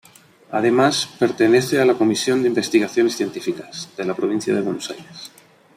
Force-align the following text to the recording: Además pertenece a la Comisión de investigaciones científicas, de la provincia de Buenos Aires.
Además 0.49 1.07
pertenece 1.19 1.79
a 1.79 1.85
la 1.85 1.93
Comisión 1.93 2.41
de 2.41 2.47
investigaciones 2.47 3.15
científicas, 3.15 3.87
de 3.95 4.03
la 4.05 4.15
provincia 4.15 4.51
de 4.51 4.61
Buenos 4.61 4.89
Aires. 4.89 5.31